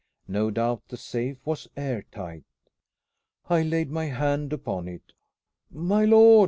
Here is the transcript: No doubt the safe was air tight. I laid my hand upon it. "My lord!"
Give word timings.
No 0.27 0.49
doubt 0.49 0.81
the 0.87 0.97
safe 0.97 1.45
was 1.45 1.67
air 1.77 2.03
tight. 2.11 2.43
I 3.51 3.61
laid 3.61 3.91
my 3.91 4.05
hand 4.05 4.51
upon 4.51 4.87
it. 4.87 5.13
"My 5.69 6.05
lord!" 6.05 6.39